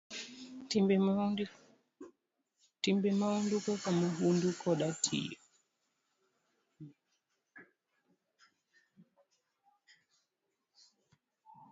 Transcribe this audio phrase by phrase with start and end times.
[2.79, 5.39] Timbe mahundu kaka mahundu koda tiyo